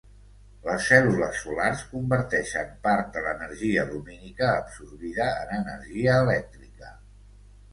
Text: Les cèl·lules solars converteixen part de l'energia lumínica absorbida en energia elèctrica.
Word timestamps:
Les 0.67 0.85
cèl·lules 0.91 1.41
solars 1.41 1.83
converteixen 1.91 2.71
part 2.87 3.11
de 3.17 3.23
l'energia 3.25 3.83
lumínica 3.91 4.49
absorbida 4.55 5.29
en 5.45 5.55
energia 5.59 6.17
elèctrica. 6.27 6.91